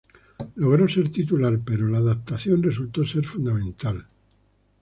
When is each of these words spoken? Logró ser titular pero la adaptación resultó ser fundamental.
Logró 0.55 0.87
ser 0.87 1.09
titular 1.11 1.59
pero 1.63 1.87
la 1.87 1.99
adaptación 1.99 2.63
resultó 2.63 3.05
ser 3.05 3.23
fundamental. 3.23 4.03